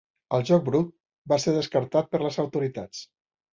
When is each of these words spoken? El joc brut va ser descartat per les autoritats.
El 0.37 0.45
joc 0.49 0.63
brut 0.69 0.89
va 1.35 1.39
ser 1.45 1.55
descartat 1.59 2.11
per 2.17 2.25
les 2.25 2.43
autoritats. 2.47 3.07